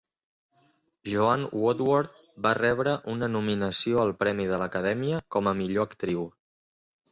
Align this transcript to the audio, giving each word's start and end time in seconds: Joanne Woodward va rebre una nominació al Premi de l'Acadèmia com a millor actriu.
Joanne 1.09 1.59
Woodward 1.63 2.15
va 2.47 2.55
rebre 2.61 2.95
una 3.13 3.31
nominació 3.35 4.01
al 4.07 4.17
Premi 4.25 4.49
de 4.55 4.61
l'Acadèmia 4.65 5.23
com 5.37 5.55
a 5.55 5.57
millor 5.63 5.91
actriu. 5.93 6.29